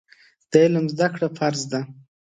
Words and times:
د 0.49 0.53
علم 0.63 0.85
زده 0.93 1.07
کړه 1.13 1.27
فرض 1.37 1.61
ده. 1.71 1.81